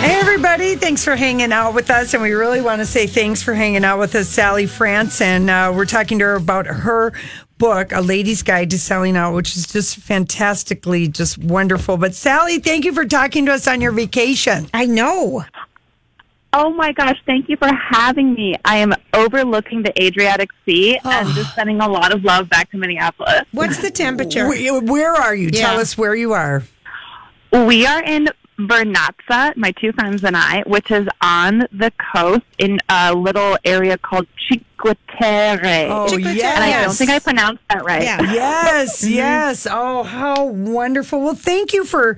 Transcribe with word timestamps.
Hey, 0.00 0.18
everybody. 0.18 0.76
Thanks 0.76 1.04
for 1.04 1.14
hanging 1.14 1.52
out 1.52 1.74
with 1.74 1.90
us. 1.90 2.14
And 2.14 2.22
we 2.22 2.32
really 2.32 2.62
want 2.62 2.78
to 2.80 2.86
say 2.86 3.06
thanks 3.06 3.42
for 3.42 3.52
hanging 3.52 3.84
out 3.84 3.98
with 3.98 4.14
us, 4.14 4.30
Sally 4.30 4.64
Franson. 4.64 5.20
And 5.20 5.50
uh, 5.50 5.72
we're 5.76 5.84
talking 5.84 6.18
to 6.20 6.24
her 6.24 6.34
about 6.36 6.66
her 6.66 7.12
book, 7.58 7.92
A 7.92 8.00
Lady's 8.00 8.42
Guide 8.42 8.70
to 8.70 8.78
Selling 8.78 9.14
Out, 9.14 9.34
which 9.34 9.54
is 9.58 9.66
just 9.66 9.98
fantastically 9.98 11.06
just 11.06 11.36
wonderful. 11.36 11.98
But, 11.98 12.14
Sally, 12.14 12.60
thank 12.60 12.86
you 12.86 12.94
for 12.94 13.04
talking 13.04 13.44
to 13.44 13.52
us 13.52 13.68
on 13.68 13.82
your 13.82 13.92
vacation. 13.92 14.68
I 14.72 14.86
know. 14.86 15.44
Oh 16.54 16.70
my 16.70 16.92
gosh, 16.92 17.18
thank 17.26 17.50
you 17.50 17.58
for 17.58 17.68
having 17.68 18.32
me. 18.32 18.56
I 18.64 18.78
am 18.78 18.94
overlooking 19.12 19.82
the 19.82 20.02
Adriatic 20.02 20.48
Sea 20.64 20.98
and 21.04 21.28
just 21.34 21.54
sending 21.54 21.82
a 21.82 21.88
lot 21.88 22.14
of 22.14 22.24
love 22.24 22.48
back 22.48 22.70
to 22.70 22.78
Minneapolis. 22.78 23.42
What's 23.52 23.76
the 23.76 23.90
temperature? 23.90 24.48
Where, 24.48 24.80
where 24.80 25.12
are 25.12 25.34
you? 25.34 25.50
Yeah. 25.52 25.60
Tell 25.60 25.78
us 25.78 25.98
where 25.98 26.14
you 26.14 26.32
are. 26.32 26.62
We 27.52 27.86
are 27.86 28.02
in 28.02 28.30
Vernazza, 28.68 29.56
my 29.56 29.72
two 29.72 29.92
friends 29.92 30.24
and 30.24 30.36
I, 30.36 30.62
which 30.66 30.90
is 30.90 31.06
on 31.20 31.66
the 31.72 31.92
coast 32.12 32.44
in 32.58 32.78
a 32.88 33.14
little 33.14 33.56
area 33.64 33.96
called 33.98 34.26
Cinque 34.48 34.64
Terre. 35.18 35.88
Oh, 35.90 36.08
Cinque 36.08 36.22
Terre. 36.24 36.34
yes. 36.34 36.54
and 36.56 36.64
I 36.64 36.84
don't 36.84 36.94
think 36.94 37.10
I 37.10 37.18
pronounced 37.18 37.62
that 37.68 37.84
right. 37.84 38.02
Yeah. 38.02 38.20
Yes, 38.32 39.00
mm-hmm. 39.04 39.14
yes. 39.14 39.66
Oh, 39.70 40.02
how 40.02 40.44
wonderful. 40.46 41.20
Well, 41.20 41.34
thank 41.34 41.72
you 41.72 41.84
for, 41.84 42.16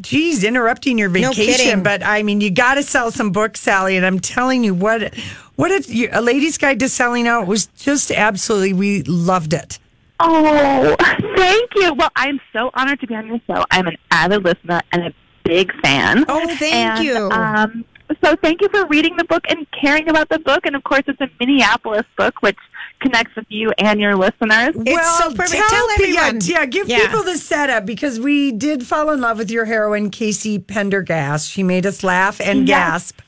geez, 0.00 0.44
interrupting 0.44 0.98
your 0.98 1.08
No 1.08 1.30
vacation. 1.30 1.54
kidding. 1.66 1.82
but 1.82 2.02
I 2.02 2.22
mean, 2.22 2.40
you 2.40 2.50
got 2.50 2.74
to 2.74 2.82
sell 2.82 3.10
some 3.10 3.30
books, 3.30 3.60
Sally. 3.60 3.96
And 3.96 4.04
I'm 4.06 4.20
telling 4.20 4.64
you, 4.64 4.74
what, 4.74 5.14
what 5.56 5.70
a, 5.70 6.08
a 6.12 6.20
lady's 6.20 6.58
guide 6.58 6.80
to 6.80 6.88
selling 6.88 7.26
out 7.26 7.46
was 7.46 7.66
just 7.66 8.10
absolutely, 8.10 8.72
we 8.72 9.02
loved 9.04 9.52
it. 9.52 9.78
Oh, 10.18 10.96
thank 11.36 11.70
you. 11.74 11.92
Well, 11.92 12.10
I'm 12.16 12.40
so 12.52 12.70
honored 12.72 13.00
to 13.00 13.06
be 13.06 13.14
on 13.14 13.26
your 13.26 13.40
show. 13.46 13.64
I'm 13.70 13.86
an 13.86 13.96
avid 14.10 14.44
listener 14.44 14.80
and 14.90 15.02
a 15.08 15.14
big 15.46 15.72
fan. 15.80 16.24
Oh, 16.28 16.46
thank 16.56 17.00
And, 17.00 17.04
you. 17.04 17.30
Um, 17.30 17.84
so 18.24 18.36
thank 18.36 18.60
you 18.62 18.68
for 18.68 18.86
reading 18.86 19.16
the 19.16 19.24
book 19.24 19.44
and 19.48 19.66
caring 19.72 20.08
about 20.08 20.28
the 20.28 20.38
book. 20.38 20.64
And 20.66 20.76
of 20.76 20.84
course, 20.84 21.02
it's 21.06 21.20
a 21.20 21.28
Minneapolis 21.40 22.04
book, 22.16 22.40
which 22.40 22.56
connects 23.00 23.34
with 23.36 23.46
you 23.48 23.72
and 23.78 24.00
your 24.00 24.14
listeners. 24.16 24.74
It's 24.76 25.18
so 25.18 25.34
perfect. 25.34 25.62
Tell 25.68 25.88
pe- 25.96 26.12
yeah, 26.12 26.20
everyone. 26.26 26.38
Yeah, 26.44 26.66
give 26.66 26.88
Yeah. 26.88 27.00
people 27.06 27.22
the 27.24 27.36
setup 27.36 27.84
because 27.84 28.18
we 28.20 28.52
did 28.52 28.86
fall 28.86 29.10
in 29.10 29.20
love 29.20 29.38
with 29.38 29.50
your 29.50 29.64
heroine, 29.66 30.10
Casey 30.10 30.58
Pendergast. 30.58 31.50
She 31.50 31.62
made 31.62 31.84
us 31.84 32.02
laugh 32.04 32.40
and 32.40 32.66
Yes. 32.68 33.12
gasp. 33.12 33.20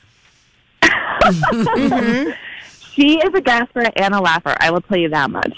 She 2.95 3.17
is 3.17 3.33
a 3.33 3.39
gasper 3.41 3.85
and 3.95 4.13
a 4.13 4.19
laugher. 4.19 4.55
I 4.59 4.71
will 4.71 4.81
tell 4.81 4.97
you 4.97 5.07
that 5.09 5.29
much. 5.29 5.53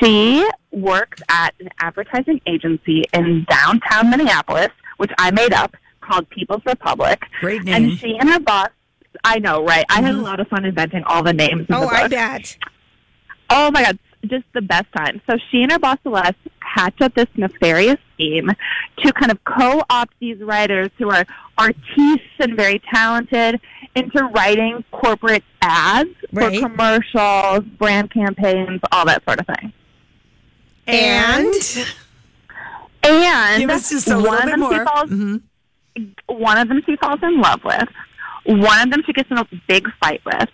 She 0.00 0.46
works 0.70 1.22
at 1.30 1.54
an 1.60 1.70
advertising 1.80 2.40
agency 2.46 3.04
in 3.14 3.46
downtown 3.48 4.10
Minneapolis, 4.10 4.68
which 4.98 5.10
I 5.18 5.30
made 5.30 5.54
up, 5.54 5.74
called 6.04 6.28
People's 6.30 6.62
Republic. 6.66 7.22
Great 7.40 7.62
name. 7.64 7.74
And 7.74 7.98
she 7.98 8.16
and 8.18 8.28
her 8.28 8.40
boss, 8.40 8.68
I 9.24 9.38
know, 9.38 9.64
right? 9.64 9.84
I 9.90 10.02
had 10.02 10.14
a 10.14 10.18
lot 10.18 10.40
of 10.40 10.48
fun 10.48 10.64
inventing 10.64 11.02
all 11.04 11.22
the 11.22 11.32
names. 11.32 11.66
Oh, 11.70 11.80
the 11.80 11.86
book. 11.86 11.92
I 11.94 12.08
bet. 12.08 12.56
Oh 13.50 13.70
my 13.70 13.82
God, 13.82 13.98
just 14.26 14.44
the 14.54 14.62
best 14.62 14.86
time. 14.96 15.20
So 15.28 15.36
she 15.50 15.62
and 15.62 15.70
her 15.72 15.78
boss 15.78 15.98
Celeste 16.02 16.34
hatch 16.60 17.00
up 17.00 17.14
this 17.14 17.26
nefarious 17.36 17.98
scheme 18.14 18.50
to 18.98 19.12
kind 19.12 19.30
of 19.30 19.42
co-opt 19.44 20.14
these 20.18 20.38
writers 20.40 20.90
who 20.98 21.10
are 21.10 21.24
artistes 21.58 22.24
and 22.40 22.56
very 22.56 22.80
talented 22.92 23.60
into 23.94 24.24
writing 24.34 24.82
corporate 24.90 25.44
ads 25.62 26.10
Right. 26.32 26.58
for 26.60 26.68
commercials, 26.68 27.60
brand 27.78 28.10
campaigns, 28.10 28.80
all 28.90 29.04
that 29.04 29.22
sort 29.24 29.40
of 29.40 29.46
thing. 29.46 29.72
And 30.86 31.54
And 33.06 33.60
Give 33.60 33.70
us 33.70 33.90
just 33.90 34.08
a 34.08 34.16
little 34.16 34.46
bit 34.46 34.58
more. 34.58 34.72
she 34.72 34.78
falls, 34.84 35.10
Mhm. 35.10 35.42
One 36.26 36.58
of 36.58 36.68
them 36.68 36.82
she 36.86 36.96
falls 36.96 37.20
in 37.22 37.40
love 37.40 37.62
with. 37.64 37.88
One 38.46 38.80
of 38.80 38.90
them 38.90 39.02
she 39.06 39.12
gets 39.12 39.30
in 39.30 39.38
a 39.38 39.46
big 39.68 39.86
fight 40.00 40.20
with. 40.24 40.48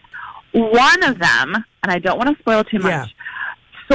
One 0.53 1.03
of 1.05 1.19
them, 1.19 1.55
and 1.83 1.93
I 1.93 1.99
don't 1.99 2.19
want 2.19 2.37
to 2.37 2.41
spoil 2.43 2.65
too 2.65 2.79
much, 2.79 2.91
Yeah. 2.91 3.07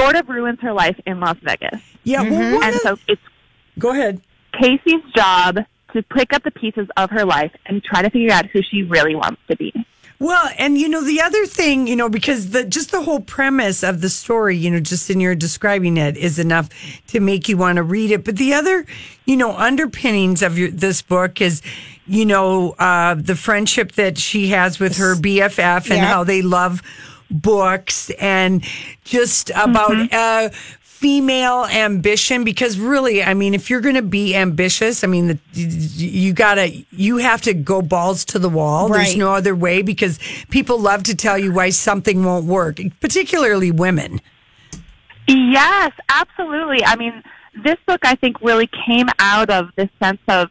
sort 0.02 0.16
of 0.16 0.28
ruins 0.28 0.58
her 0.60 0.72
life 0.72 0.98
in 1.06 1.20
Las 1.20 1.36
Vegas. 1.42 1.80
Yeah, 2.04 2.22
well, 2.22 2.32
mm-hmm. 2.32 2.62
And 2.62 2.74
a- 2.74 2.78
so 2.78 2.98
it's 3.08 3.22
go 3.78 3.90
ahead. 3.90 4.20
Casey's 4.52 5.02
job 5.14 5.58
to 5.92 6.02
pick 6.02 6.32
up 6.32 6.42
the 6.42 6.50
pieces 6.50 6.88
of 6.96 7.10
her 7.10 7.24
life 7.24 7.52
and 7.66 7.82
try 7.82 8.02
to 8.02 8.10
figure 8.10 8.32
out 8.32 8.46
who 8.46 8.62
she 8.62 8.82
really 8.82 9.14
wants 9.14 9.40
to 9.48 9.56
be. 9.56 9.72
Well, 10.18 10.48
and 10.58 10.78
you 10.78 10.88
know 10.88 11.02
the 11.02 11.20
other 11.20 11.44
thing, 11.44 11.86
you 11.86 11.94
know, 11.94 12.08
because 12.08 12.50
the 12.50 12.64
just 12.64 12.90
the 12.90 13.02
whole 13.02 13.20
premise 13.20 13.82
of 13.82 14.00
the 14.00 14.08
story, 14.08 14.56
you 14.56 14.70
know, 14.70 14.80
just 14.80 15.10
in 15.10 15.20
your 15.20 15.34
describing 15.34 15.98
it 15.98 16.16
is 16.16 16.38
enough 16.38 16.70
to 17.08 17.20
make 17.20 17.48
you 17.48 17.58
want 17.58 17.76
to 17.76 17.82
read 17.82 18.10
it. 18.10 18.24
But 18.24 18.36
the 18.36 18.54
other, 18.54 18.86
you 19.26 19.36
know, 19.36 19.54
underpinnings 19.54 20.42
of 20.42 20.58
your, 20.58 20.70
this 20.70 21.02
book 21.02 21.40
is, 21.42 21.60
you 22.06 22.24
know, 22.24 22.70
uh, 22.78 23.14
the 23.14 23.36
friendship 23.36 23.92
that 23.92 24.16
she 24.16 24.48
has 24.48 24.80
with 24.80 24.96
her 24.96 25.16
BFF 25.16 25.90
and 25.90 26.00
how 26.00 26.24
they 26.24 26.40
love 26.40 26.82
books 27.30 28.10
and 28.18 28.64
just 29.04 29.50
about 29.50 30.12
uh, 30.12 30.48
female 30.96 31.66
ambition? 31.66 32.44
Because 32.44 32.78
really 32.78 33.22
i 33.22 33.34
mean 33.34 33.54
if 33.54 33.68
you're 33.68 33.80
going 33.80 33.94
to 33.94 34.02
be 34.02 34.34
ambitious 34.34 35.04
i 35.04 35.06
mean 35.06 35.26
the, 35.28 35.38
you 35.52 36.32
gotta 36.32 36.84
you 36.90 37.18
have 37.18 37.42
to 37.42 37.54
go 37.54 37.82
balls 37.82 38.24
to 38.26 38.38
the 38.38 38.48
wall. 38.48 38.88
There's 38.88 39.16
no 39.16 39.32
other 39.32 39.54
way 39.54 39.82
because 39.82 40.18
people 40.50 40.78
love 40.78 41.02
to 41.04 41.14
tell 41.14 41.38
you 41.38 41.52
why 41.52 41.70
something 41.70 42.24
won't 42.24 42.46
work 42.46 42.78
particularly 43.00 43.70
women. 43.70 44.20
Yes, 45.28 45.92
absolutely. 46.08 46.84
I 46.84 46.96
mean, 46.96 47.22
this 47.64 47.76
book 47.86 48.00
I 48.04 48.14
think 48.14 48.40
really 48.40 48.68
came 48.86 49.06
out 49.18 49.50
of 49.50 49.70
this 49.76 49.88
sense 50.02 50.20
of 50.28 50.50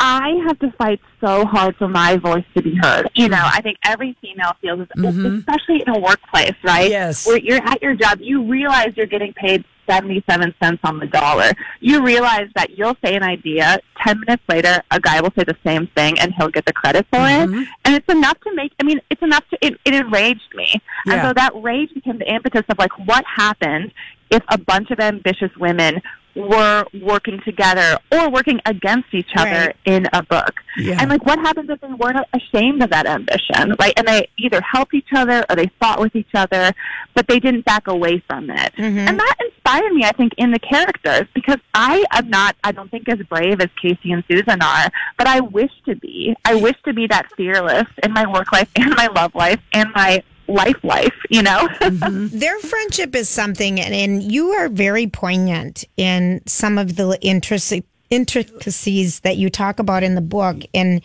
I 0.00 0.30
have 0.46 0.58
to 0.60 0.70
fight 0.72 1.00
so 1.20 1.44
hard 1.44 1.76
for 1.76 1.88
my 1.88 2.16
voice 2.16 2.44
to 2.56 2.62
be 2.62 2.76
heard. 2.76 3.08
You 3.14 3.28
know, 3.28 3.42
I 3.42 3.60
think 3.60 3.78
every 3.84 4.16
female 4.20 4.52
feels, 4.60 4.80
this, 4.80 4.88
mm-hmm. 4.96 5.38
especially 5.38 5.82
in 5.82 5.88
a 5.88 5.98
workplace, 5.98 6.54
right? 6.62 6.88
Yes. 6.88 7.26
Where 7.26 7.38
you're 7.38 7.62
at 7.62 7.82
your 7.82 7.94
job, 7.94 8.18
you 8.20 8.44
realize 8.44 8.92
you're 8.96 9.06
getting 9.06 9.32
paid 9.32 9.64
77 9.88 10.54
cents 10.62 10.80
on 10.84 10.98
the 10.98 11.06
dollar. 11.06 11.50
You 11.80 12.04
realize 12.04 12.48
that 12.54 12.78
you'll 12.78 12.96
say 13.04 13.16
an 13.16 13.22
idea, 13.22 13.80
10 14.04 14.20
minutes 14.20 14.42
later, 14.48 14.82
a 14.90 15.00
guy 15.00 15.20
will 15.20 15.32
say 15.36 15.44
the 15.44 15.56
same 15.64 15.88
thing 15.88 16.18
and 16.20 16.32
he'll 16.36 16.48
get 16.48 16.66
the 16.66 16.72
credit 16.72 17.06
for 17.10 17.20
it. 17.20 17.48
Mm-hmm. 17.48 17.62
And 17.84 17.94
it's 17.94 18.08
enough 18.08 18.38
to 18.42 18.54
make, 18.54 18.72
I 18.80 18.84
mean, 18.84 19.00
it's 19.10 19.22
enough 19.22 19.44
to, 19.50 19.58
it, 19.62 19.78
it 19.84 19.94
enraged 19.94 20.54
me. 20.54 20.80
Yeah. 21.06 21.14
And 21.14 21.22
so 21.22 21.32
that 21.32 21.52
rage 21.56 21.92
became 21.94 22.18
the 22.18 22.32
impetus 22.32 22.64
of 22.68 22.78
like, 22.78 22.96
what 23.06 23.24
happened 23.24 23.92
if 24.30 24.42
a 24.48 24.58
bunch 24.58 24.90
of 24.90 25.00
ambitious 25.00 25.50
women 25.56 26.02
were 26.38 26.84
working 27.02 27.40
together 27.44 27.98
or 28.12 28.30
working 28.30 28.60
against 28.64 29.12
each 29.12 29.30
other 29.36 29.48
Right. 29.48 29.76
in 29.84 30.06
a 30.12 30.22
book. 30.22 30.54
Yeah. 30.76 30.98
And 31.00 31.10
like 31.10 31.24
what 31.26 31.38
happens 31.40 31.68
if 31.68 31.80
they 31.80 31.88
weren't 31.88 32.18
ashamed 32.32 32.82
of 32.82 32.90
that 32.90 33.06
ambition, 33.06 33.74
right? 33.80 33.92
And 33.96 34.06
they 34.06 34.28
either 34.38 34.60
helped 34.60 34.94
each 34.94 35.08
other 35.14 35.44
or 35.50 35.56
they 35.56 35.68
fought 35.80 36.00
with 36.00 36.14
each 36.14 36.34
other, 36.34 36.72
but 37.14 37.26
they 37.26 37.40
didn't 37.40 37.64
back 37.64 37.88
away 37.88 38.22
from 38.28 38.50
it. 38.50 38.72
Mm-hmm. 38.76 38.98
And 38.98 39.18
that 39.18 39.36
inspired 39.44 39.92
me, 39.92 40.04
I 40.04 40.12
think, 40.12 40.32
in 40.38 40.52
the 40.52 40.58
characters 40.60 41.26
because 41.34 41.58
I 41.74 42.04
am 42.12 42.30
not, 42.30 42.54
I 42.62 42.72
don't 42.72 42.90
think 42.90 43.08
as 43.08 43.18
brave 43.28 43.60
as 43.60 43.68
Casey 43.82 44.12
and 44.12 44.22
Susan 44.30 44.62
are, 44.62 44.88
but 45.16 45.26
I 45.26 45.40
wish 45.40 45.72
to 45.86 45.96
be. 45.96 46.36
I 46.44 46.54
wish 46.54 46.76
to 46.84 46.92
be 46.94 47.06
that 47.08 47.26
fearless 47.36 47.86
in 48.02 48.12
my 48.12 48.30
work 48.30 48.52
life 48.52 48.68
and 48.76 48.94
my 48.96 49.08
love 49.08 49.34
life 49.34 49.60
and 49.72 49.90
my 49.94 50.22
life 50.48 50.82
life, 50.82 51.14
you 51.30 51.42
know? 51.42 51.68
Mm-hmm. 51.78 52.38
their 52.38 52.58
friendship 52.58 53.14
is 53.14 53.28
something, 53.28 53.80
and, 53.80 53.94
and 53.94 54.22
you 54.22 54.50
are 54.50 54.68
very 54.68 55.06
poignant 55.06 55.84
in 55.96 56.42
some 56.46 56.76
of 56.76 56.96
the 56.96 57.18
intric- 57.22 57.84
intricacies 58.10 59.20
that 59.20 59.36
you 59.36 59.48
talk 59.50 59.78
about 59.78 60.02
in 60.02 60.14
the 60.14 60.20
book, 60.20 60.62
and 60.74 61.00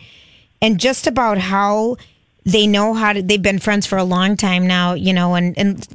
and 0.60 0.78
just 0.80 1.06
about 1.06 1.38
how 1.38 1.96
they 2.44 2.66
know 2.66 2.92
how 2.94 3.12
to. 3.12 3.22
They've 3.22 3.40
been 3.40 3.58
friends 3.58 3.86
for 3.86 3.96
a 3.96 4.04
long 4.04 4.36
time 4.36 4.66
now, 4.66 4.94
you 4.94 5.12
know, 5.12 5.34
and 5.34 5.56
and 5.58 5.86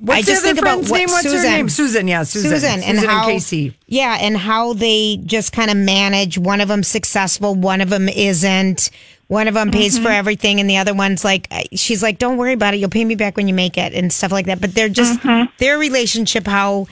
What's 0.00 0.28
I 0.28 0.30
just 0.30 0.42
think 0.42 0.58
about 0.58 0.82
what 0.88 0.98
name? 0.98 1.08
What's 1.08 1.22
Susan, 1.22 1.50
her 1.50 1.56
name? 1.56 1.68
Susan. 1.68 2.08
Yeah, 2.08 2.22
Susan. 2.22 2.50
Susan, 2.50 2.82
and 2.82 2.98
Susan 2.98 3.08
how 3.10 3.26
Casey. 3.26 3.74
yeah, 3.86 4.18
and 4.20 4.36
how 4.36 4.74
they 4.74 5.16
just 5.24 5.52
kind 5.52 5.70
of 5.70 5.76
manage. 5.76 6.38
One 6.38 6.60
of 6.60 6.68
them 6.68 6.82
successful, 6.82 7.54
one 7.54 7.80
of 7.80 7.90
them 7.90 8.08
isn't. 8.08 8.90
One 9.28 9.46
of 9.46 9.54
them 9.54 9.70
pays 9.70 9.94
Mm-hmm. 9.94 10.04
for 10.04 10.10
everything, 10.10 10.58
and 10.60 10.68
the 10.68 10.78
other 10.78 10.94
one's 10.94 11.22
like, 11.24 11.48
she's 11.74 12.02
like, 12.02 12.18
"Don't 12.18 12.36
worry 12.38 12.54
about 12.54 12.74
it. 12.74 12.78
You'll 12.78 12.88
pay 12.90 13.04
me 13.04 13.14
back 13.14 13.36
when 13.36 13.46
you 13.46 13.54
make 13.54 13.76
it," 13.78 13.92
and 13.94 14.10
stuff 14.12 14.32
like 14.32 14.46
that. 14.46 14.60
But 14.60 14.74
they're 14.74 14.88
just 14.88 15.20
Mm-hmm. 15.20 15.50
their 15.58 15.78
relationship, 15.78 16.46
how 16.46 16.86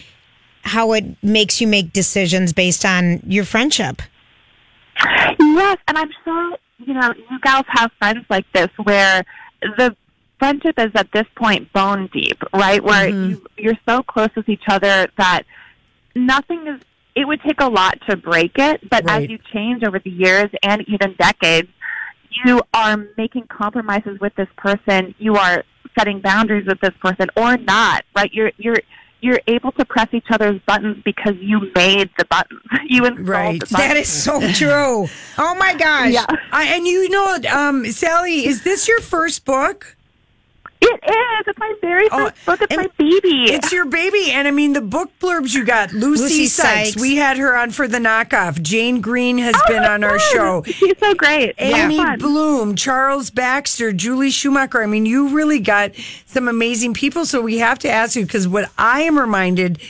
how 0.63 0.93
it 0.93 1.05
makes 1.23 1.61
you 1.61 1.67
make 1.67 1.93
decisions 1.93 2.53
based 2.53 2.85
on 2.85 3.21
your 3.27 3.45
friendship. 3.45 4.03
Yes, 5.39 5.79
and 5.89 5.97
I'm 5.99 6.11
sure 6.25 6.57
you 6.79 6.95
know 6.95 7.13
you 7.31 7.39
gals 7.43 7.65
have 7.69 7.91
friends 7.99 8.25
like 8.29 8.51
this 8.53 8.69
where 8.83 9.25
the 9.79 9.97
friendship 10.39 10.79
is 10.79 10.91
at 10.95 11.11
this 11.13 11.27
point 11.37 11.73
bone 11.73 12.09
deep, 12.13 12.43
right? 12.53 12.83
Where 12.83 13.09
you, 13.09 13.47
you're 13.57 13.79
so 13.89 14.03
close 14.03 14.29
with 14.37 14.49
each 14.49 14.65
other 14.69 15.07
that 15.17 15.43
nothing 16.15 16.67
is. 16.67 16.81
It 17.15 17.27
would 17.27 17.41
take 17.41 17.63
a 17.63 17.69
lot 17.69 17.99
to 18.11 18.17
break 18.17 18.53
it, 18.59 18.91
but 18.91 19.03
Right. 19.05 19.23
as 19.25 19.31
you 19.31 19.39
change 19.51 19.83
over 19.83 19.99
the 19.99 20.11
years 20.11 20.51
and 20.63 20.85
even 20.87 21.15
decades, 21.19 21.69
you 22.45 22.63
are 22.75 22.97
making 23.17 23.47
compromises 23.49 24.19
with 24.21 24.35
this 24.37 24.49
person. 24.57 25.15
You 25.19 25.37
are 25.37 25.65
setting 25.99 26.21
boundaries 26.21 26.67
with 26.67 26.81
this 26.81 26.95
person, 27.01 27.29
or 27.37 27.57
not, 27.57 28.05
right? 28.15 28.33
You're 28.33 28.53
you're 28.59 28.77
you're 29.23 29.41
able 29.47 29.73
to 29.73 29.85
press 29.85 30.09
each 30.13 30.27
other's 30.31 30.61
buttons 30.67 31.03
because 31.05 31.35
you 31.41 31.71
made 31.75 32.11
the 32.19 32.25
buttons. 32.27 32.61
You 32.89 33.05
installed 33.07 33.29
Right. 33.29 33.61
the 33.61 33.67
buttons. 33.67 33.71
That 33.89 33.97
is 33.97 34.09
so 34.09 34.41
true. 34.53 35.09
Oh 35.39 35.55
my 35.57 35.75
gosh. 35.79 36.13
Yeah. 36.13 36.27
I, 36.53 36.67
and 36.75 36.87
you 36.87 37.09
know, 37.09 37.37
um, 37.51 37.87
Sally, 37.87 38.47
is 38.47 38.63
this 38.63 38.87
your 38.87 39.01
first 39.01 39.45
book? 39.45 39.96
It 40.81 41.01
is. 41.05 41.47
It's 41.47 41.59
my 41.59 41.75
very 41.81 42.09
Oh, 42.13 42.31
first 42.31 42.47
book. 42.47 42.61
It's 42.63 42.77
my 42.77 42.89
baby. 42.99 43.53
It's 43.53 43.73
your 43.73 43.87
baby. 43.87 44.31
And 44.33 44.47
I 44.47 44.51
mean, 44.51 44.73
the 44.73 44.81
book 44.81 45.11
blurbs 45.21 45.55
you 45.55 45.65
got. 45.65 45.93
Lucy, 45.93 46.23
Lucy 46.23 46.47
Sykes. 46.47 46.91
Sykes. 46.91 47.01
We 47.01 47.17
had 47.17 47.39
her 47.39 47.57
on 47.57 47.71
for 47.71 47.89
the 47.89 47.99
knockoff. 47.99 48.61
Jane 48.63 49.01
Green 49.01 49.39
has 49.39 49.55
oh, 49.57 49.69
been 49.69 49.85
on 49.85 50.05
our 50.05 50.19
show. 50.19 50.63
She's 50.67 50.99
so 50.99 51.15
great. 51.15 51.55
Amy 51.59 51.97
Yeah. 51.97 52.17
Bloom, 52.17 52.75
Charles 52.77 53.31
Baxter, 53.31 53.93
Julie 53.93 54.31
Schumacher. 54.31 54.83
I 54.83 54.87
mean, 54.87 55.07
you 55.07 55.29
really 55.29 55.61
got 55.61 55.93
some 56.27 56.49
amazing 56.49 56.95
people. 56.95 57.25
So 57.27 57.41
we 57.41 57.59
have 57.59 57.79
to 57.81 57.91
ask 57.91 58.17
you 58.17 58.25
because 58.27 58.47
what 58.49 58.71
I 58.79 59.03
am 59.03 59.19
reminded 59.19 59.81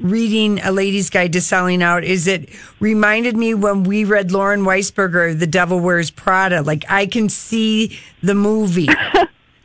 reading 0.00 0.60
A 0.60 0.72
Lady's 0.72 1.08
Guide 1.08 1.32
to 1.34 1.40
Selling 1.40 1.82
Out 1.82 2.02
is 2.04 2.26
it 2.26 2.48
reminded 2.80 3.36
me 3.36 3.54
when 3.54 3.84
we 3.84 4.04
read 4.04 4.32
Lauren 4.32 4.62
Weisberger, 4.62 5.38
The 5.38 5.46
Devil 5.46 5.78
Wears 5.80 6.10
Prada. 6.10 6.62
Like 6.62 6.84
I 6.88 7.06
can 7.06 7.28
see 7.28 7.98
the 8.22 8.34
movie. 8.34 8.88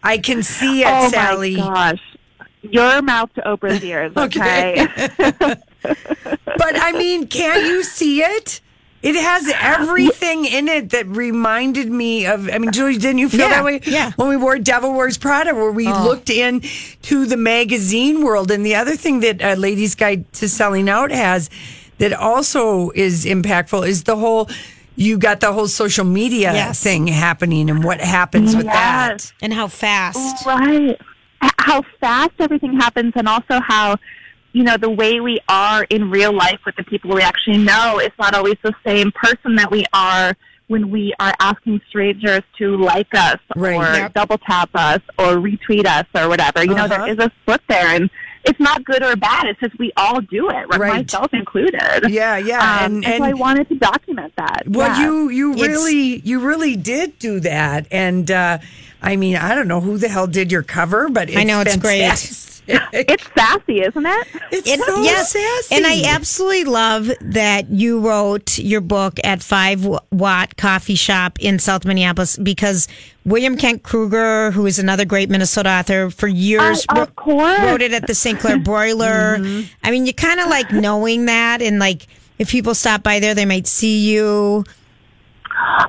I 0.04 0.18
can 0.18 0.44
see 0.44 0.82
it, 0.82 0.88
Oh 0.90 1.10
Sally. 1.10 1.56
my 1.58 1.62
gosh. 1.68 2.02
Your 2.62 3.02
mouth 3.02 3.34
to 3.36 3.42
Oprah's 3.42 3.84
ears, 3.84 4.12
okay? 4.18 4.88
But 5.82 6.76
I 6.78 6.92
mean, 6.92 7.28
can't 7.28 7.64
you 7.66 7.84
see 7.84 8.22
it? 8.22 8.60
It 9.02 9.16
has 9.16 9.50
everything 9.56 10.44
in 10.46 10.68
it 10.68 10.90
that 10.90 11.08
reminded 11.08 11.90
me 11.90 12.26
of. 12.26 12.50
I 12.50 12.58
mean, 12.58 12.72
Julie, 12.74 12.98
didn't 12.98 13.20
you 13.20 13.30
feel 13.30 13.42
Yeah, 13.42 13.50
that 13.50 13.64
way? 13.64 13.80
yeah. 13.86 14.12
When 14.18 14.28
we 14.28 14.36
wore 14.36 14.60
Devil 14.60 14.94
Wears 14.94 15.18
Prada, 15.18 15.56
where 15.56 15.72
we 15.72 15.88
looked 15.88 16.30
in 16.30 16.62
to 17.04 17.26
the 17.26 17.38
magazine 17.38 18.24
world, 18.26 18.52
and 18.52 18.66
the 18.66 18.76
other 18.76 18.98
thing 18.98 19.22
that 19.22 19.42
uh, 19.42 19.54
Ladies 19.54 19.96
Guide 19.96 20.32
to 20.34 20.50
Selling 20.50 20.90
Out 20.90 21.12
has 21.12 21.50
that 22.00 22.12
also 22.14 22.90
is 22.92 23.24
impactful 23.26 23.88
is 23.88 24.04
the 24.04 24.18
whole. 24.18 24.50
You 25.00 25.18
got 25.18 25.40
the 25.40 25.54
whole 25.54 25.70
social 25.70 26.04
media 26.04 26.52
Yes. 26.54 26.84
thing 26.84 27.08
happening, 27.08 27.70
and 27.70 27.86
what 27.86 28.02
happens 28.02 28.54
with 28.54 28.66
that. 28.66 29.32
And 29.42 29.54
how 29.54 29.68
fast. 29.68 30.46
Right. 30.46 31.00
How 31.58 31.84
fast 32.02 32.32
everything 32.40 32.74
happens, 32.74 33.14
and 33.16 33.26
also 33.30 33.62
how, 33.66 33.96
you 34.52 34.64
know, 34.64 34.76
the 34.76 34.90
way 34.90 35.22
we 35.22 35.40
are 35.48 35.86
in 35.90 36.10
real 36.10 36.34
life 36.34 36.60
with 36.66 36.76
the 36.76 36.84
people 36.84 37.12
we 37.16 37.22
actually 37.22 37.60
know 37.60 38.00
is 38.00 38.12
not 38.20 38.34
always 38.36 38.58
the 38.62 38.76
same 38.86 39.14
person 39.14 39.56
that 39.56 39.72
we 39.72 39.86
are 39.94 40.36
when 40.68 40.92
we 40.92 41.14
are 41.22 41.34
asking 41.40 41.80
strangers 41.88 42.42
to 42.58 42.76
like 42.76 43.08
us 43.16 43.40
Right. 43.56 43.76
or 43.76 43.94
Yep. 44.02 44.14
double 44.16 44.38
tap 44.40 44.70
us 44.76 45.00
or 45.18 45.38
retweet 45.38 45.86
us 45.86 46.06
or 46.14 46.28
whatever. 46.28 46.62
You 46.64 46.76
know, 46.76 46.84
Uh-huh. 46.86 47.06
there 47.06 47.08
is 47.14 47.20
a 47.20 47.32
split 47.42 47.62
there, 47.70 47.88
and 47.88 48.10
it's 48.46 48.60
not 48.60 48.84
good 48.86 49.04
or 49.04 49.16
bad. 49.16 49.48
It's 49.48 49.60
just 49.60 49.78
we 49.80 49.92
all 49.98 50.22
do 50.22 50.50
it, 50.50 50.54
right? 50.70 50.80
Right. 50.80 50.94
myself 51.06 51.34
included. 51.34 52.10
Yeah, 52.10 52.38
yeah, 52.38 52.60
Um, 52.86 52.96
and- 52.96 53.06
and, 53.06 53.18
so 53.24 53.30
I 53.30 53.34
wanted 53.34 53.68
to 53.70 53.76
document 53.76 54.34
that. 54.38 54.64
Well, 54.68 54.88
Yeah. 54.88 55.06
you 55.06 55.30
you 55.30 55.52
It's- 55.54 55.68
really 55.68 56.22
you 56.24 56.40
really 56.40 56.76
did 56.76 57.20
do 57.20 57.40
that, 57.42 57.86
and 57.92 58.30
uh, 58.32 58.58
I 59.02 59.16
mean 59.16 59.36
I 59.36 59.56
don't 59.56 59.68
know 59.68 59.82
who 59.82 59.98
the 59.98 60.08
hell 60.10 60.28
did 60.28 60.52
your 60.52 60.64
cover, 60.64 61.10
but 61.10 61.30
it's 61.30 61.38
I 61.38 61.44
know, 61.44 61.62
it's 61.62 61.76
great. 61.78 62.02
Fantastic. 62.70 63.10
it's 63.12 63.30
sassy, 63.36 63.82
isn't 63.82 64.06
it? 64.06 64.28
It's 64.52 64.68
It- 64.70 64.80
so 64.82 65.02
yes, 65.02 65.32
sassy. 65.32 65.76
and 65.76 65.86
I 65.86 66.04
absolutely 66.14 66.66
love 66.66 67.12
that 67.22 67.70
you 67.70 68.00
wrote 68.00 68.58
your 68.60 68.82
book 68.82 69.20
at 69.24 69.42
Five 69.44 69.86
Watt 70.12 70.56
Coffee 70.58 70.96
Shop 70.96 71.38
in 71.40 71.60
South 71.60 71.86
Minneapolis 71.86 72.38
because 72.38 72.88
William 73.26 73.58
Kent 73.58 73.84
Krueger, 73.84 74.52
who 74.52 74.66
is 74.66 74.80
another 74.80 75.06
great 75.06 75.30
Minnesota 75.30 75.70
author, 75.70 76.10
for 76.10 76.28
years 76.28 76.86
oh, 76.96 77.02
of 77.04 77.16
course. 77.16 77.60
wrote 77.62 77.82
it 77.82 77.94
at 77.94 78.08
the 78.08 78.16
St. 78.16 78.40
Clair 78.40 78.60
Broiler. 78.60 79.38
Mm-hmm. 79.40 79.68
I 79.84 79.92
mean, 79.92 80.06
you 80.06 80.14
kind 80.14 80.40
of 80.40 80.48
like 80.48 80.72
knowing 80.72 81.26
that, 81.26 81.62
and 81.62 81.80
like 81.80 82.08
if 82.40 82.50
people 82.50 82.74
stop 82.76 83.04
by 83.04 83.20
there, 83.20 83.36
they 83.36 83.46
might 83.46 83.68
see 83.68 84.00
you. 84.12 84.64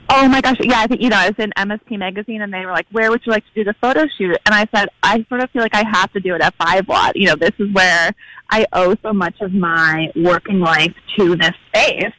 Oh 0.08 0.28
my 0.28 0.40
gosh, 0.40 0.56
yeah, 0.61 0.81
I 0.81 0.87
think 0.87 1.00
you 1.00 1.08
know, 1.08 1.17
I 1.17 1.28
was 1.28 1.38
in 1.38 1.52
MSP 1.56 1.99
magazine 1.99 2.43
and 2.43 2.52
they 2.52 2.67
were 2.67 2.72
like, 2.72 2.87
Where 2.90 3.11
would 3.11 3.22
you 3.25 3.32
like 3.32 3.44
to 3.44 3.52
do 3.55 3.64
the 3.64 3.75
photo 3.81 4.06
shoot? 4.19 4.37
And 4.46 4.55
I 4.55 4.67
said, 4.75 4.88
I 5.02 5.25
sort 5.28 5.43
of 5.43 5.50
feel 5.50 5.62
like 5.62 5.75
I 5.75 5.84
have 5.93 6.12
to 6.12 6.20
do 6.20 6.34
it 6.34 6.43
at 6.43 6.55
five 6.56 6.88
watt. 6.88 7.17
You 7.17 7.28
know, 7.28 7.37
this 7.37 7.52
is 7.58 7.72
where 7.72 8.12
I 8.50 8.67
owe 8.72 8.96
so 9.02 9.12
much 9.12 9.40
of 9.40 9.52
my 9.52 10.11
working 10.17 10.61
life 10.61 10.94
to 11.19 11.37
this 11.37 11.52
space. 11.69 12.12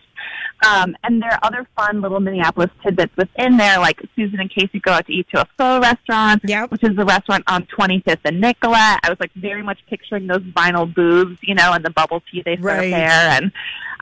Um, 0.67 0.95
and 1.03 1.21
there 1.21 1.31
are 1.31 1.39
other 1.43 1.67
fun 1.75 2.01
little 2.01 2.19
Minneapolis 2.19 2.69
tidbits 2.83 3.15
within 3.17 3.57
there, 3.57 3.79
like 3.79 3.99
Susan 4.15 4.39
and 4.39 4.49
Casey 4.49 4.79
go 4.79 4.91
out 4.91 5.07
to 5.07 5.11
eat 5.13 5.27
to 5.33 5.41
a 5.41 5.47
pho 5.57 5.79
restaurant, 5.79 6.41
Yep. 6.45 6.71
which 6.71 6.83
is 6.83 6.95
the 6.95 7.03
restaurant 7.05 7.43
on 7.47 7.63
25th 7.65 8.19
and 8.25 8.39
Nicollet. 8.39 8.77
I 9.03 9.09
was 9.09 9.17
like 9.19 9.31
very 9.33 9.63
much 9.63 9.79
picturing 9.89 10.27
those 10.27 10.41
vinyl 10.41 10.93
booths, 10.93 11.39
you 11.41 11.55
know, 11.55 11.73
and 11.73 11.83
the 11.83 11.89
bubble 11.89 12.21
tea 12.31 12.43
they 12.45 12.57
serve 12.57 12.63
Right. 12.65 12.91
there. 12.91 13.09
And 13.09 13.51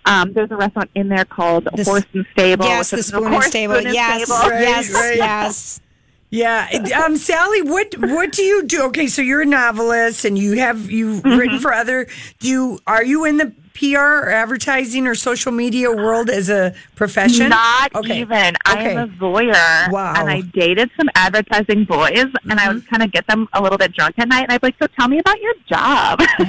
um, 0.05 0.33
there's 0.33 0.51
a 0.51 0.55
restaurant 0.57 0.89
in 0.95 1.07
there 1.07 1.25
called 1.25 1.67
The 1.73 1.83
Horse 1.85 2.03
and 2.13 2.25
Stable. 2.33 2.65
yes, 2.65 2.89
the 2.91 2.97
is, 2.97 3.07
Spoon 3.07 3.33
and 3.33 3.43
Stable. 3.43 3.75
Spoon 3.75 3.87
and 3.87 3.95
Yes, 3.95 4.23
Stable. 4.25 4.49
Right, 4.49 4.61
yes, 4.61 4.93
right. 4.93 5.15
yes. 5.17 5.81
yeah. 6.31 7.03
Um, 7.05 7.15
Sally, 7.17 7.61
what 7.63 7.95
what 7.97 8.31
do 8.31 8.43
you 8.43 8.63
do? 8.63 8.83
Okay, 8.83 9.07
so 9.07 9.21
you're 9.21 9.41
a 9.41 9.45
novelist, 9.45 10.25
and 10.25 10.37
you 10.37 10.57
have 10.59 10.89
you 10.91 11.21
Mm-hmm. 11.21 11.37
written 11.37 11.59
for 11.59 11.73
other. 11.73 12.07
Do 12.39 12.47
you 12.47 12.79
are 12.85 13.03
you 13.03 13.25
in 13.25 13.37
the 13.37 13.51
PR 13.73 13.97
or 13.97 14.29
advertising 14.29 15.07
or 15.07 15.15
social 15.15 15.51
media 15.51 15.91
world 15.91 16.29
as 16.29 16.49
a 16.49 16.73
profession? 16.95 17.49
Not 17.49 17.95
Okay. 17.95 18.21
even. 18.21 18.55
I 18.65 18.73
Okay. 18.73 18.95
am 18.95 18.97
a 18.97 19.07
voyeur. 19.07 19.91
Wow. 19.91 20.13
Mm-hmm. 20.13 20.21
And 20.21 20.29
I 20.29 20.41
dated 20.41 20.89
some 20.97 21.09
advertising 21.15 21.85
boys, 21.85 22.25
and 22.49 22.59
I 22.59 22.71
would 22.71 22.87
kind 22.89 23.03
of 23.03 23.11
get 23.11 23.25
them 23.27 23.47
a 23.53 23.61
little 23.61 23.77
bit 23.77 23.93
drunk 23.93 24.15
at 24.17 24.27
night, 24.27 24.43
and 24.43 24.51
I'd 24.53 24.61
be 24.61 24.67
like, 24.67 24.75
"So 24.81 24.87
tell 24.97 25.07
me 25.07 25.19
about 25.19 25.39
your 25.41 25.53
job," 25.67 26.19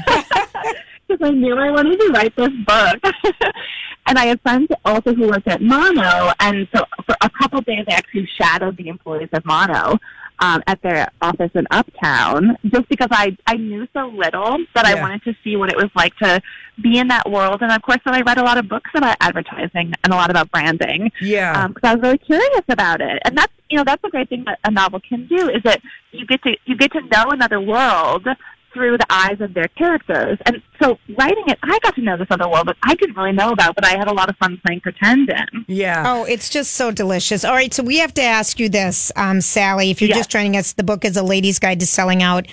because 1.09 1.21
I 1.23 1.31
knew 1.31 1.57
I 1.57 1.71
wanted 1.71 1.99
to 2.01 2.09
write 2.13 2.35
this 2.37 2.51
book. 2.67 3.15
and 4.07 4.19
I 4.19 4.27
had 4.27 4.41
friends 4.41 4.69
also 4.85 5.15
who 5.15 5.29
worked 5.29 5.49
at 5.49 5.61
Mono, 5.63 6.33
and 6.41 6.67
so 6.75 6.85
for 7.07 7.17
a 7.21 7.31
couple 7.31 7.61
days, 7.63 7.85
I 7.89 7.93
actually 7.95 8.29
shadowed 8.41 8.77
the 8.77 8.89
employees 8.89 9.29
of 9.33 9.45
Mono. 9.45 9.99
Um, 10.43 10.63
at 10.67 10.81
their 10.81 11.07
office 11.21 11.51
in 11.55 11.67
Uptown, 11.71 12.57
just 12.65 12.89
because 12.89 13.09
I 13.11 13.37
I 13.47 13.57
knew 13.57 13.87
so 13.93 14.07
little 14.09 14.57
that 14.75 14.87
I 14.87 14.99
wanted 14.99 15.23
to 15.25 15.35
see 15.45 15.55
what 15.57 15.69
it 15.69 15.77
was 15.77 15.91
like 15.95 16.17
to 16.17 16.41
be 16.83 16.97
in 16.99 17.09
that 17.09 17.31
world, 17.31 17.61
and 17.61 17.71
of 17.71 17.83
course, 17.83 17.99
then 18.07 18.15
I 18.15 18.23
read 18.23 18.39
a 18.39 18.43
lot 18.43 18.57
of 18.57 18.67
books 18.67 18.91
about 18.95 19.19
advertising 19.21 19.93
and 20.03 20.15
a 20.15 20.17
lot 20.17 20.31
about 20.31 20.51
branding 20.51 21.13
Yeah. 21.21 21.67
because 21.69 21.83
I 21.91 21.95
was 21.95 22.03
really 22.03 22.17
curious 22.19 22.65
about 22.71 23.03
it. 23.03 23.21
And 23.27 23.37
that's 23.37 23.53
you 23.69 23.77
know 23.77 23.85
that's 23.85 24.03
a 24.03 24.09
great 24.09 24.31
thing 24.31 24.45
that 24.47 24.59
a 24.65 24.71
novel 24.71 25.01
can 25.07 25.27
do 25.27 25.51
is 25.51 25.63
that 25.65 25.83
you 26.13 26.25
get 26.25 26.43
to 26.45 26.57
you 26.65 26.75
get 26.75 26.93
to 26.93 27.03
know 27.03 27.27
another 27.31 27.61
world 27.61 28.27
through 28.73 28.97
the 28.99 29.07
eyes 29.11 29.41
of 29.41 29.53
their 29.55 29.67
characters. 29.77 30.39
And 30.47 30.63
so 30.81 30.99
writing 31.19 31.45
it, 31.49 31.59
I 31.63 31.79
got 31.83 31.95
to 31.97 32.01
know 32.03 32.17
this 32.17 32.29
other 32.31 32.49
world 32.49 32.69
that 32.69 32.77
I 32.85 32.95
didn't 32.95 33.17
really 33.17 33.33
know 33.33 33.51
about, 33.51 33.75
but 33.75 33.85
I 33.85 33.91
had 33.99 34.07
a 34.09 34.13
lot 34.13 34.29
of 34.31 34.37
fun 34.37 34.61
playing 34.65 34.81
pretend 34.81 35.29
in. 35.29 35.65
yeah. 35.67 36.05
Oh, 36.07 36.25
it's 36.25 36.49
just 36.49 36.73
so 36.75 36.91
delicious. 36.91 37.45
All 37.45 37.55
right, 37.55 37.73
so 37.75 37.83
we 37.83 37.99
have 37.99 38.15
to 38.15 38.23
ask 38.23 38.61
you 38.61 38.69
this, 38.69 39.11
um, 39.17 39.41
Sally. 39.41 39.91
If 39.91 40.01
you're 40.01 40.09
Yes. 40.09 40.19
just 40.19 40.31
joining 40.31 40.57
us, 40.57 40.73
the 40.75 40.83
book 40.85 41.05
is 41.05 41.17
A 41.17 41.23
Lady's 41.23 41.59
Guide 41.59 41.81
to 41.81 41.87
Selling 41.87 42.23
Out, 42.23 42.47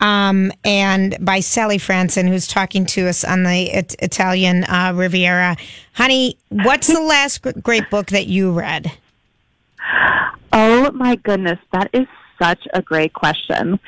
um, 0.00 0.52
and 0.64 1.16
by 1.20 1.40
Sally 1.40 1.78
Franson, 1.78 2.28
who's 2.28 2.46
talking 2.46 2.84
to 2.86 3.08
us 3.08 3.24
on 3.24 3.44
the 3.44 3.70
it- 3.72 3.94
Italian 4.00 4.64
uh, 4.64 4.92
Riviera. 4.94 5.56
Honey, 5.94 6.36
what's 6.50 6.88
the 6.88 7.00
last 7.00 7.40
great 7.62 7.88
book 7.88 8.08
that 8.08 8.26
you 8.26 8.50
read? 8.52 8.92
Oh 10.52 10.90
my 10.92 11.16
goodness, 11.16 11.58
that 11.72 11.88
is 11.92 12.06
such 12.40 12.66
a 12.74 12.82
great 12.82 13.12
question. 13.12 13.78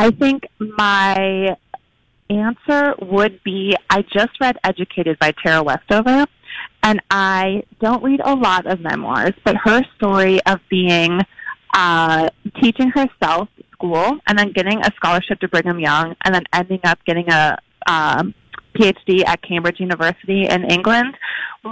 I 0.00 0.10
think 0.12 0.46
my 0.58 1.56
answer 2.30 2.94
would 3.02 3.42
be 3.44 3.76
I 3.90 4.00
just 4.00 4.30
read 4.40 4.56
Educated 4.64 5.18
by 5.18 5.32
Tara 5.32 5.62
Westover. 5.62 6.24
And 6.82 7.02
I 7.10 7.64
don't 7.82 8.02
read 8.02 8.20
a 8.24 8.34
lot 8.34 8.66
of 8.66 8.80
memoirs, 8.80 9.34
but 9.44 9.56
her 9.62 9.82
story 9.96 10.40
of 10.46 10.58
being 10.70 11.20
uh, 11.74 12.30
teaching 12.62 12.88
herself 12.88 13.50
school 13.72 14.18
and 14.26 14.38
then 14.38 14.52
getting 14.52 14.78
a 14.78 14.90
scholarship 14.96 15.38
to 15.40 15.48
Brigham 15.48 15.78
Young 15.78 16.16
and 16.24 16.34
then 16.34 16.44
ending 16.54 16.80
up 16.84 16.98
getting 17.04 17.30
a 17.30 17.58
um, 17.86 18.34
PhD 18.80 19.26
at 19.26 19.42
Cambridge 19.42 19.80
University 19.80 20.46
in 20.46 20.70
England 20.70 21.16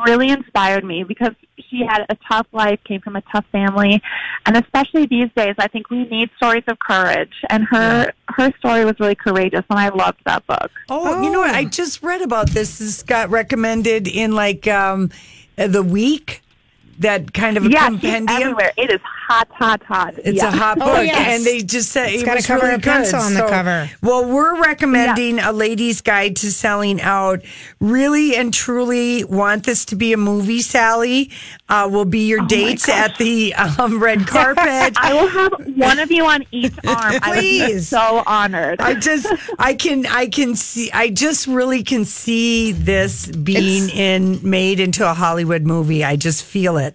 really 0.07 0.29
inspired 0.31 0.85
me 0.85 1.03
because 1.03 1.33
she 1.71 1.83
had 1.89 2.05
a 2.09 2.17
tough 2.31 2.47
life, 2.53 2.79
came 2.85 3.01
from 3.01 3.17
a 3.17 3.23
tough 3.33 3.45
family, 3.51 4.03
and 4.47 4.57
especially 4.57 5.07
these 5.07 5.31
days, 5.35 5.55
I 5.59 5.69
think 5.69 5.91
we 5.91 6.05
need 6.05 6.31
stories 6.37 6.65
of 6.69 6.79
courage. 6.79 7.33
And 7.49 7.65
her 7.71 8.13
her 8.29 8.53
story 8.59 8.85
was 8.85 8.99
really 9.01 9.15
courageous, 9.15 9.65
and 9.71 9.79
I 9.79 9.89
loved 9.89 10.21
that 10.27 10.47
book. 10.47 10.71
Oh, 10.89 11.23
you 11.23 11.31
know 11.31 11.41
what? 11.41 11.55
I 11.55 11.65
just 11.65 12.03
read 12.03 12.23
about 12.23 12.51
this. 12.51 12.79
This 12.79 13.03
got 13.03 13.31
recommended 13.31 14.07
in 14.07 14.33
like 14.33 14.67
um, 14.67 15.11
the 15.57 15.83
week. 15.83 16.43
That 17.01 17.33
kind 17.33 17.57
of 17.57 17.65
a 17.67 17.71
yeah, 17.71 17.89
she's 17.91 18.01
compendium. 18.01 18.29
everywhere. 18.43 18.73
It 18.77 18.91
is 18.91 19.01
hot, 19.05 19.49
hot, 19.53 19.83
hot. 19.85 20.15
It's 20.19 20.39
yeah. 20.39 20.49
a 20.49 20.51
hot 20.51 20.79
Oh, 20.81 20.97
book, 20.97 21.07
yes. 21.07 21.17
and 21.37 21.45
they 21.45 21.63
just 21.63 21.91
said 21.93 22.11
It's 22.11 22.23
it 22.23 22.27
got 22.27 22.41
a 22.41 22.43
cover 22.43 22.63
really 22.63 22.75
of 22.75 22.83
pencil 22.83 23.19
good. 23.21 23.27
on 23.27 23.35
the 23.35 23.47
cover. 23.49 23.91
Well, 24.03 24.25
we're 24.25 24.61
recommending 24.63 25.39
a 25.39 25.53
lady's 25.53 26.01
guide 26.01 26.35
to 26.37 26.51
selling 26.51 27.01
out. 27.01 27.43
Really 27.81 28.35
and 28.37 28.53
truly 28.53 29.23
want 29.25 29.65
this 29.65 29.85
to 29.87 29.97
be 29.97 30.13
a 30.13 30.17
movie. 30.17 30.61
Sally 30.61 31.31
uh, 31.69 31.89
will 31.91 32.05
be 32.05 32.21
Oh 32.21 32.25
your 32.27 32.45
dates 32.47 32.89
at 32.89 33.17
the 33.19 33.55
um, 33.55 34.03
red 34.03 34.27
carpet. 34.27 34.95
I 34.99 35.13
will 35.15 35.29
have 35.29 35.53
one 35.77 35.99
of 36.01 36.11
you 36.11 36.25
on 36.27 36.45
each 36.51 36.73
arm. 36.87 37.15
I 37.23 37.31
would 37.31 37.41
be 37.41 37.65
Please. 37.65 37.89
so 37.89 38.23
honored. 38.27 38.81
I 38.81 38.95
just, 38.95 39.27
I 39.59 39.75
can, 39.75 40.05
I 40.07 40.27
can 40.27 40.57
see, 40.57 40.91
I 40.91 41.11
just 41.11 41.47
really 41.47 41.83
can 41.85 42.05
see 42.05 42.73
this 42.73 43.27
being 43.29 43.89
in 43.91 44.41
made 44.49 44.81
into 44.81 45.09
a 45.09 45.15
Hollywood 45.15 45.63
movie. 45.63 46.03
I 46.03 46.17
just 46.17 46.43
feel 46.45 46.77
it. 46.79 46.88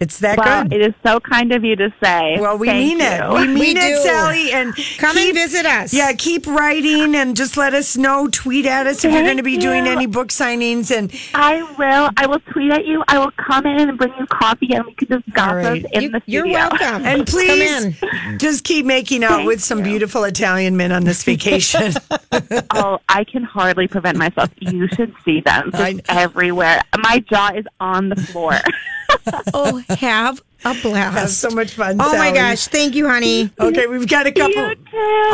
It's 0.00 0.18
that 0.20 0.38
well, 0.38 0.64
good. 0.64 0.72
it 0.72 0.80
is 0.80 0.94
so 1.04 1.20
kind 1.20 1.52
of 1.52 1.62
you 1.62 1.76
to 1.76 1.92
say. 2.02 2.38
Well, 2.40 2.56
we 2.56 2.68
Thank 2.68 2.98
mean 2.98 3.00
it. 3.02 3.28
We 3.30 3.46
mean 3.48 3.58
We 3.58 3.70
it, 3.72 3.74
do. 3.80 3.96
Sally. 4.02 4.50
And 4.50 4.74
Come 4.96 5.18
and 5.18 5.34
visit 5.34 5.66
us. 5.66 5.92
Yeah, 5.92 6.12
keep 6.14 6.46
writing 6.46 7.14
and 7.14 7.36
just 7.36 7.58
let 7.58 7.74
us 7.74 7.98
know. 7.98 8.26
Tweet 8.32 8.64
at 8.64 8.86
us 8.86 9.04
if 9.04 9.12
you're 9.12 9.22
going 9.24 9.36
to 9.36 9.42
be 9.42 9.58
doing 9.58 9.86
any 9.86 10.06
book 10.06 10.28
signings. 10.28 10.90
And 10.90 11.12
I 11.34 11.62
will. 11.76 12.10
I 12.16 12.26
will 12.26 12.40
tweet 12.50 12.72
at 12.72 12.86
you. 12.86 13.04
I 13.08 13.18
will 13.18 13.30
come 13.32 13.66
in 13.66 13.90
and 13.90 13.98
bring 13.98 14.12
you 14.18 14.26
coffee, 14.26 14.72
and 14.72 14.86
we 14.86 14.94
can 14.94 15.08
just 15.08 15.30
gossip 15.34 15.82
those 15.82 15.84
in 15.92 16.02
You, 16.02 16.08
the 16.10 16.20
studio. 16.22 16.44
you're 16.46 16.52
welcome. 16.54 17.04
and 17.04 17.26
please 17.26 17.94
in. 18.02 18.38
just 18.38 18.64
keep 18.64 18.86
making 18.86 19.22
out 19.22 19.30
Thank 19.32 19.46
with 19.48 19.62
some 19.62 19.78
you. 19.80 19.84
beautiful 19.84 20.24
Italian 20.24 20.78
men 20.78 20.92
on 20.92 21.04
this 21.04 21.22
vacation. 21.22 21.92
Oh, 22.72 22.98
I 23.08 23.24
can 23.24 23.42
hardly 23.42 23.86
prevent 23.88 24.16
myself. 24.16 24.48
You 24.60 24.86
should 24.88 25.12
see 25.24 25.40
them 25.40 25.70
just 25.72 25.82
I- 26.08 26.22
everywhere. 26.22 26.80
My 26.98 27.18
jaw 27.18 27.50
is 27.54 27.66
on 27.80 28.08
the 28.08 28.16
floor. 28.16 28.52
Oh, 29.54 29.82
have 29.88 30.40
a 30.64 30.74
blast. 30.82 31.18
Have 31.18 31.30
so 31.30 31.50
much 31.50 31.72
fun. 31.72 31.96
Oh 32.00 32.16
my 32.16 32.32
gosh. 32.32 32.66
Thank 32.66 32.94
you, 32.94 33.08
honey. 33.08 33.50
Okay, 33.58 33.86
we've 33.86 34.08
got 34.08 34.26
a 34.26 34.32
couple. 34.32 34.72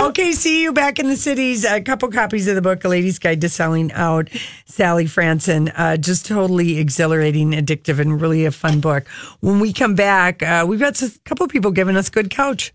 Okay, 0.07 0.33
see 0.33 0.63
you 0.63 0.73
back 0.73 0.99
in 0.99 1.09
the 1.09 1.17
cities. 1.17 1.65
A 1.65 1.81
couple 1.81 2.11
copies 2.11 2.47
of 2.49 2.55
the 2.55 2.63
book, 2.63 2.85
A 2.85 2.89
Lady's 2.89 3.19
Guide 3.19 3.41
to 3.41 3.49
Selling 3.49 3.93
Out. 3.93 4.29
Sally 4.67 5.07
Franson, 5.07 5.73
uh, 5.77 5.97
just 5.97 6.27
totally 6.27 6.79
exhilarating, 6.79 7.53
addictive, 7.53 7.99
and 7.99 8.21
really 8.21 8.45
a 8.45 8.51
fun 8.53 8.81
book. 8.81 9.07
When 9.41 9.61
we 9.61 9.73
come 9.73 9.95
back, 9.95 10.43
uh, 10.43 10.65
we've 10.69 10.81
got 10.81 11.01
a 11.03 11.11
couple 11.25 11.47
people 11.49 11.71
giving 11.71 11.97
us 11.97 12.09
good 12.11 12.31
couch. 12.31 12.73